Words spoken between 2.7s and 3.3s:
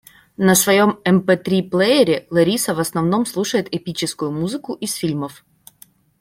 в основном